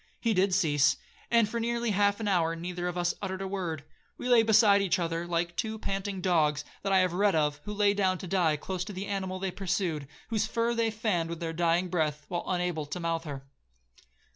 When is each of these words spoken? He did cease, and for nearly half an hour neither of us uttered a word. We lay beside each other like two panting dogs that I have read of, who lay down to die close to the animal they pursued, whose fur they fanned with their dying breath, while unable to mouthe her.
He 0.19 0.33
did 0.33 0.55
cease, 0.55 0.97
and 1.29 1.47
for 1.47 1.59
nearly 1.59 1.91
half 1.91 2.19
an 2.19 2.27
hour 2.27 2.55
neither 2.55 2.87
of 2.87 2.97
us 2.97 3.13
uttered 3.21 3.43
a 3.43 3.47
word. 3.47 3.83
We 4.17 4.27
lay 4.29 4.41
beside 4.41 4.81
each 4.81 4.97
other 4.97 5.27
like 5.27 5.55
two 5.55 5.77
panting 5.77 6.21
dogs 6.21 6.65
that 6.81 6.91
I 6.91 6.97
have 7.01 7.13
read 7.13 7.35
of, 7.35 7.61
who 7.65 7.73
lay 7.75 7.93
down 7.93 8.17
to 8.17 8.25
die 8.27 8.57
close 8.57 8.83
to 8.85 8.93
the 8.93 9.05
animal 9.05 9.37
they 9.37 9.51
pursued, 9.51 10.07
whose 10.29 10.47
fur 10.47 10.73
they 10.73 10.89
fanned 10.89 11.29
with 11.29 11.39
their 11.39 11.53
dying 11.53 11.87
breath, 11.87 12.25
while 12.29 12.45
unable 12.47 12.87
to 12.87 12.99
mouthe 12.99 13.25
her. 13.25 13.45